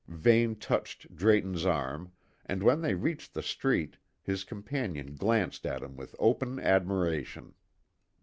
Vane 0.07 0.55
touched 0.55 1.15
Drayton's 1.15 1.63
arm, 1.63 2.11
and 2.47 2.63
when 2.63 2.81
they 2.81 2.95
reached 2.95 3.35
the 3.35 3.43
street, 3.43 3.97
his 4.23 4.43
companion 4.43 5.13
glanced 5.13 5.63
at 5.67 5.83
him 5.83 5.95
with 5.95 6.15
open 6.17 6.57
admiration. 6.59 7.53